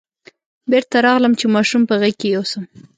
بېرته 0.71 0.95
راغلم 1.05 1.33
چې 1.39 1.45
ماشوم 1.55 1.81
په 1.89 1.95
غېږ 2.01 2.15
کې 2.21 2.27
یوسم. 2.35 2.63